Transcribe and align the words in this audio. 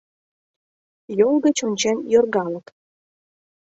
Йол 1.19 1.35
гыч 1.45 1.57
ончен 1.67 1.97
йоргалык. 2.13 2.67